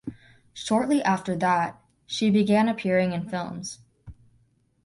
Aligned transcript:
Shortly 0.55 1.03
after 1.03 1.35
that, 1.35 1.79
she 2.07 2.31
began 2.31 2.67
appearing 2.67 3.11
in 3.13 3.29
films. 3.29 3.81